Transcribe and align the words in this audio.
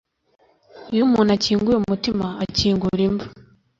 Iyo 0.93 1.01
umuntu 1.07 1.29
akinguye 1.37 1.77
umutima 1.79 2.25
akingura 2.43 3.01
imva 3.07 3.27